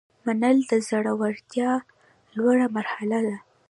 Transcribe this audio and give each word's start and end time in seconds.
منل 0.25 0.57
د 0.71 0.71
زړورتیا 0.87 1.71
لوړه 2.35 2.67
مرحله 2.75 3.19
ده. 3.27 3.35